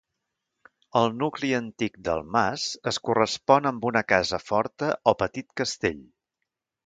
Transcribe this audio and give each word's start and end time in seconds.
El 1.01 1.11
nucli 1.23 1.51
antic 1.57 1.99
del 2.07 2.23
mas 2.37 2.63
es 2.93 2.99
correspon 3.09 3.71
amb 3.73 3.85
una 3.91 4.03
casa 4.13 4.41
forta 4.45 4.89
o 5.11 5.13
petit 5.23 5.49
castell. 5.63 6.01